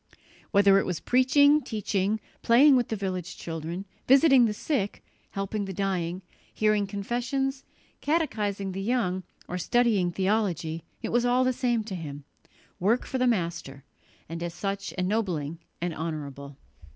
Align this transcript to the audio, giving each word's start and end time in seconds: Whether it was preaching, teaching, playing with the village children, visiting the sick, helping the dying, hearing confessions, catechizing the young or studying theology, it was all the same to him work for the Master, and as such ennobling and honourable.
Whether 0.49 0.79
it 0.79 0.85
was 0.87 0.99
preaching, 0.99 1.61
teaching, 1.61 2.19
playing 2.41 2.75
with 2.75 2.87
the 2.87 2.95
village 2.95 3.37
children, 3.37 3.85
visiting 4.07 4.45
the 4.45 4.51
sick, 4.55 5.03
helping 5.29 5.65
the 5.65 5.73
dying, 5.73 6.23
hearing 6.51 6.87
confessions, 6.87 7.63
catechizing 8.01 8.71
the 8.71 8.81
young 8.81 9.21
or 9.47 9.59
studying 9.59 10.09
theology, 10.11 10.83
it 11.03 11.09
was 11.09 11.23
all 11.23 11.43
the 11.43 11.53
same 11.53 11.83
to 11.83 11.93
him 11.93 12.23
work 12.79 13.05
for 13.05 13.19
the 13.19 13.27
Master, 13.27 13.83
and 14.27 14.41
as 14.41 14.55
such 14.55 14.91
ennobling 14.93 15.59
and 15.79 15.93
honourable. 15.93 16.57